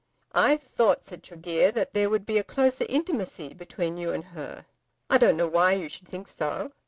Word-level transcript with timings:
"I 0.33 0.57
thought," 0.57 1.03
said 1.03 1.21
Tregear, 1.21 1.71
"that 1.73 1.93
there 1.93 2.09
would 2.09 2.25
be 2.25 2.39
a 2.39 2.43
closer 2.43 2.87
intimacy 2.89 3.53
between 3.53 3.97
you 3.97 4.09
and 4.11 4.23
her." 4.23 4.65
"I 5.11 5.19
don't 5.19 5.37
know 5.37 5.47
why 5.47 5.73
you 5.73 5.89
should 5.89 6.07
think 6.07 6.27
so." 6.27 6.71